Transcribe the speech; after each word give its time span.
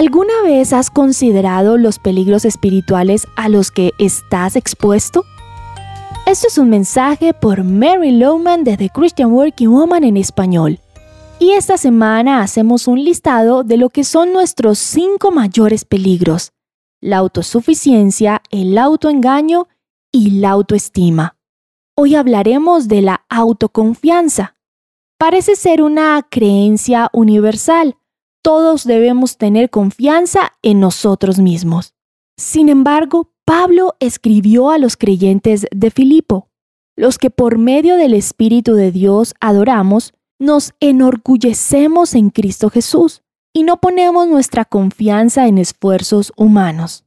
¿Alguna 0.00 0.32
vez 0.42 0.72
has 0.72 0.88
considerado 0.88 1.76
los 1.76 1.98
peligros 1.98 2.46
espirituales 2.46 3.26
a 3.36 3.50
los 3.50 3.70
que 3.70 3.92
estás 3.98 4.56
expuesto? 4.56 5.26
Esto 6.24 6.48
es 6.48 6.56
un 6.56 6.70
mensaje 6.70 7.34
por 7.34 7.64
Mary 7.64 8.10
Lowman 8.12 8.64
de 8.64 8.78
The 8.78 8.88
Christian 8.88 9.30
Working 9.30 9.68
Woman 9.68 10.04
en 10.04 10.16
español. 10.16 10.80
Y 11.38 11.50
esta 11.50 11.76
semana 11.76 12.40
hacemos 12.40 12.88
un 12.88 13.04
listado 13.04 13.62
de 13.62 13.76
lo 13.76 13.90
que 13.90 14.04
son 14.04 14.32
nuestros 14.32 14.78
cinco 14.78 15.32
mayores 15.32 15.84
peligros. 15.84 16.52
La 17.02 17.18
autosuficiencia, 17.18 18.40
el 18.50 18.78
autoengaño 18.78 19.68
y 20.10 20.30
la 20.40 20.52
autoestima. 20.52 21.36
Hoy 21.94 22.14
hablaremos 22.14 22.88
de 22.88 23.02
la 23.02 23.26
autoconfianza. 23.28 24.56
Parece 25.18 25.56
ser 25.56 25.82
una 25.82 26.26
creencia 26.30 27.10
universal. 27.12 27.98
Todos 28.42 28.84
debemos 28.84 29.36
tener 29.36 29.68
confianza 29.68 30.52
en 30.62 30.80
nosotros 30.80 31.38
mismos. 31.38 31.94
Sin 32.38 32.68
embargo, 32.68 33.32
Pablo 33.44 33.96
escribió 34.00 34.70
a 34.70 34.78
los 34.78 34.96
creyentes 34.96 35.66
de 35.70 35.90
Filipo, 35.90 36.48
los 36.96 37.18
que 37.18 37.30
por 37.30 37.58
medio 37.58 37.96
del 37.96 38.14
Espíritu 38.14 38.74
de 38.74 38.92
Dios 38.92 39.34
adoramos, 39.40 40.14
nos 40.38 40.72
enorgullecemos 40.80 42.14
en 42.14 42.30
Cristo 42.30 42.70
Jesús 42.70 43.22
y 43.52 43.62
no 43.62 43.78
ponemos 43.78 44.26
nuestra 44.26 44.64
confianza 44.64 45.46
en 45.46 45.58
esfuerzos 45.58 46.32
humanos. 46.36 47.04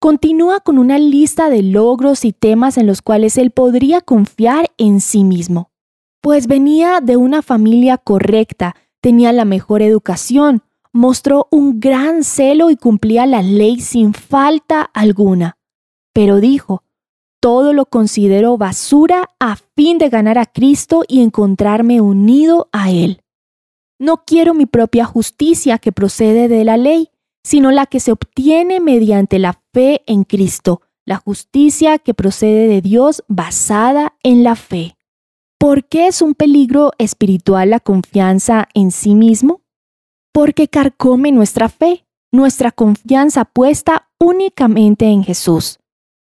Continúa 0.00 0.60
con 0.60 0.78
una 0.78 0.98
lista 0.98 1.50
de 1.50 1.62
logros 1.62 2.24
y 2.24 2.32
temas 2.32 2.78
en 2.78 2.86
los 2.86 3.02
cuales 3.02 3.36
él 3.36 3.50
podría 3.50 4.00
confiar 4.00 4.70
en 4.78 5.02
sí 5.02 5.24
mismo, 5.24 5.70
pues 6.22 6.46
venía 6.46 7.00
de 7.02 7.18
una 7.18 7.42
familia 7.42 7.98
correcta, 7.98 8.76
tenía 9.02 9.32
la 9.34 9.44
mejor 9.44 9.82
educación, 9.82 10.62
mostró 10.92 11.48
un 11.50 11.80
gran 11.80 12.24
celo 12.24 12.70
y 12.70 12.76
cumplía 12.76 13.26
la 13.26 13.42
ley 13.42 13.80
sin 13.80 14.14
falta 14.14 14.82
alguna 14.82 15.56
pero 16.12 16.40
dijo, 16.40 16.82
todo 17.40 17.72
lo 17.72 17.86
considero 17.86 18.58
basura 18.58 19.30
a 19.38 19.56
fin 19.56 19.98
de 19.98 20.08
ganar 20.08 20.38
a 20.38 20.46
Cristo 20.46 21.04
y 21.08 21.22
encontrarme 21.22 22.00
unido 22.00 22.68
a 22.72 22.90
Él. 22.90 23.22
No 23.98 24.24
quiero 24.24 24.54
mi 24.54 24.66
propia 24.66 25.04
justicia 25.04 25.78
que 25.78 25.92
procede 25.92 26.48
de 26.48 26.64
la 26.64 26.76
ley, 26.76 27.10
sino 27.42 27.70
la 27.70 27.86
que 27.86 28.00
se 28.00 28.12
obtiene 28.12 28.80
mediante 28.80 29.38
la 29.38 29.60
fe 29.72 30.02
en 30.06 30.24
Cristo, 30.24 30.82
la 31.06 31.16
justicia 31.16 31.98
que 31.98 32.12
procede 32.12 32.68
de 32.68 32.82
Dios 32.82 33.24
basada 33.28 34.14
en 34.22 34.44
la 34.44 34.56
fe. 34.56 34.96
¿Por 35.58 35.84
qué 35.84 36.06
es 36.06 36.22
un 36.22 36.34
peligro 36.34 36.92
espiritual 36.98 37.70
la 37.70 37.80
confianza 37.80 38.68
en 38.74 38.90
sí 38.90 39.14
mismo? 39.14 39.62
Porque 40.32 40.68
carcome 40.68 41.32
nuestra 41.32 41.68
fe, 41.68 42.04
nuestra 42.32 42.70
confianza 42.70 43.44
puesta 43.44 44.08
únicamente 44.18 45.06
en 45.06 45.24
Jesús. 45.24 45.78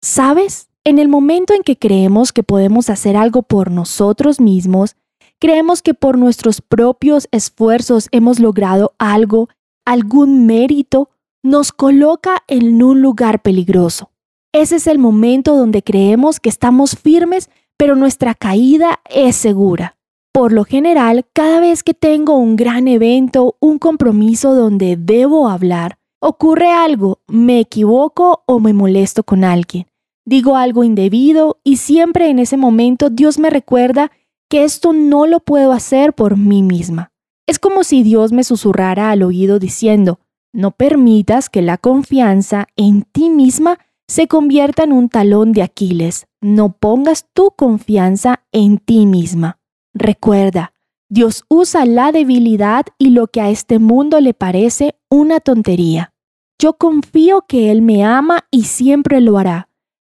¿Sabes? 0.01 0.69
En 0.83 0.99
el 0.99 1.07
momento 1.07 1.53
en 1.53 1.63
que 1.63 1.77
creemos 1.77 2.33
que 2.33 2.43
podemos 2.43 2.89
hacer 2.89 3.15
algo 3.15 3.43
por 3.43 3.71
nosotros 3.71 4.41
mismos, 4.41 4.95
creemos 5.39 5.81
que 5.81 5.93
por 5.93 6.17
nuestros 6.17 6.61
propios 6.61 7.27
esfuerzos 7.31 8.09
hemos 8.11 8.39
logrado 8.39 8.93
algo, 8.97 9.49
algún 9.85 10.45
mérito, 10.45 11.09
nos 11.43 11.71
coloca 11.71 12.43
en 12.47 12.81
un 12.81 13.01
lugar 13.01 13.41
peligroso. 13.41 14.11
Ese 14.53 14.77
es 14.77 14.87
el 14.87 14.99
momento 14.99 15.55
donde 15.55 15.83
creemos 15.83 16.39
que 16.39 16.49
estamos 16.49 16.97
firmes, 16.97 17.49
pero 17.77 17.95
nuestra 17.95 18.35
caída 18.35 19.01
es 19.09 19.35
segura. 19.35 19.97
Por 20.33 20.51
lo 20.51 20.65
general, 20.65 21.25
cada 21.31 21.61
vez 21.61 21.83
que 21.83 21.93
tengo 21.93 22.35
un 22.35 22.57
gran 22.57 22.89
evento, 22.89 23.55
un 23.61 23.79
compromiso 23.79 24.53
donde 24.53 24.97
debo 24.97 25.47
hablar, 25.47 25.97
ocurre 26.19 26.71
algo, 26.71 27.19
me 27.27 27.59
equivoco 27.61 28.43
o 28.45 28.59
me 28.59 28.73
molesto 28.73 29.23
con 29.23 29.45
alguien 29.45 29.85
digo 30.25 30.55
algo 30.55 30.83
indebido 30.83 31.59
y 31.63 31.77
siempre 31.77 32.29
en 32.29 32.39
ese 32.39 32.57
momento 32.57 33.09
Dios 33.09 33.39
me 33.39 33.49
recuerda 33.49 34.11
que 34.49 34.63
esto 34.63 34.93
no 34.93 35.25
lo 35.25 35.39
puedo 35.39 35.71
hacer 35.71 36.13
por 36.13 36.37
mí 36.37 36.61
misma. 36.61 37.11
Es 37.47 37.59
como 37.59 37.83
si 37.83 38.03
Dios 38.03 38.31
me 38.31 38.43
susurrara 38.43 39.11
al 39.11 39.23
oído 39.23 39.59
diciendo, 39.59 40.19
no 40.53 40.71
permitas 40.71 41.49
que 41.49 41.61
la 41.61 41.77
confianza 41.77 42.67
en 42.75 43.03
ti 43.03 43.29
misma 43.29 43.79
se 44.07 44.27
convierta 44.27 44.83
en 44.83 44.93
un 44.93 45.09
talón 45.09 45.51
de 45.51 45.63
Aquiles. 45.63 46.27
No 46.41 46.73
pongas 46.73 47.27
tu 47.33 47.51
confianza 47.51 48.43
en 48.51 48.77
ti 48.77 49.05
misma. 49.05 49.59
Recuerda, 49.93 50.73
Dios 51.09 51.43
usa 51.49 51.85
la 51.85 52.11
debilidad 52.11 52.85
y 52.97 53.09
lo 53.09 53.27
que 53.27 53.41
a 53.41 53.49
este 53.49 53.79
mundo 53.79 54.19
le 54.19 54.33
parece 54.33 54.95
una 55.09 55.39
tontería. 55.39 56.13
Yo 56.59 56.73
confío 56.73 57.45
que 57.47 57.71
Él 57.71 57.81
me 57.81 58.03
ama 58.03 58.45
y 58.51 58.63
siempre 58.63 59.21
lo 59.21 59.37
hará 59.37 59.69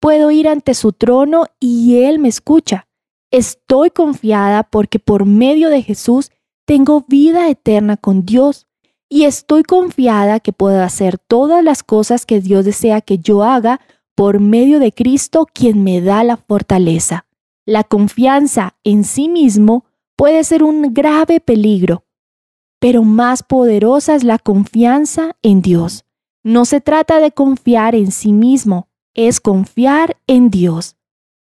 puedo 0.06 0.30
ir 0.30 0.46
ante 0.46 0.74
su 0.74 0.92
trono 0.92 1.46
y 1.58 2.04
Él 2.04 2.20
me 2.20 2.28
escucha. 2.28 2.86
Estoy 3.32 3.90
confiada 3.90 4.62
porque 4.62 5.00
por 5.00 5.24
medio 5.24 5.68
de 5.68 5.82
Jesús 5.82 6.30
tengo 6.64 7.04
vida 7.08 7.48
eterna 7.48 7.96
con 7.96 8.24
Dios 8.24 8.68
y 9.08 9.24
estoy 9.24 9.64
confiada 9.64 10.38
que 10.38 10.52
puedo 10.52 10.80
hacer 10.80 11.18
todas 11.18 11.62
las 11.62 11.82
cosas 11.82 12.24
que 12.24 12.40
Dios 12.40 12.64
desea 12.64 13.00
que 13.00 13.18
yo 13.18 13.42
haga 13.42 13.80
por 14.14 14.38
medio 14.38 14.78
de 14.78 14.92
Cristo 14.92 15.46
quien 15.52 15.82
me 15.82 16.00
da 16.00 16.22
la 16.24 16.36
fortaleza. 16.36 17.25
La 17.66 17.82
confianza 17.82 18.76
en 18.84 19.02
sí 19.02 19.28
mismo 19.28 19.84
puede 20.14 20.44
ser 20.44 20.62
un 20.62 20.94
grave 20.94 21.40
peligro, 21.40 22.04
pero 22.78 23.02
más 23.02 23.42
poderosa 23.42 24.14
es 24.14 24.22
la 24.22 24.38
confianza 24.38 25.34
en 25.42 25.62
Dios. 25.62 26.04
No 26.44 26.64
se 26.64 26.80
trata 26.80 27.18
de 27.18 27.32
confiar 27.32 27.96
en 27.96 28.12
sí 28.12 28.32
mismo, 28.32 28.86
es 29.14 29.40
confiar 29.40 30.16
en 30.28 30.48
Dios. 30.48 30.94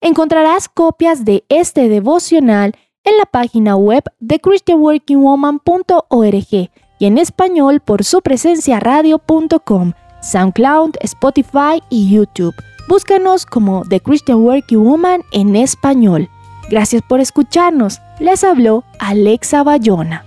Encontrarás 0.01 0.67
copias 0.67 1.23
de 1.23 1.45
este 1.47 1.87
devocional 1.87 2.75
en 3.05 3.17
la 3.17 3.25
página 3.25 3.77
web 3.77 4.03
de 4.19 4.39
christianworkingwoman.org 4.39 6.69
y 6.99 7.05
en 7.05 7.17
español 7.17 7.79
por 7.79 8.03
su 8.03 8.21
presencia 8.21 8.81
radio.com, 8.81 9.93
SoundCloud, 10.21 10.95
Spotify 10.99 11.81
y 11.89 12.13
YouTube. 12.13 12.55
Búscanos 12.91 13.45
como 13.45 13.85
The 13.87 14.01
Christian 14.01 14.39
Working 14.39 14.83
Woman 14.83 15.23
en 15.31 15.55
español. 15.55 16.27
Gracias 16.69 17.01
por 17.01 17.21
escucharnos. 17.21 18.01
Les 18.19 18.43
habló 18.43 18.83
Alexa 18.99 19.63
Bayona. 19.63 20.25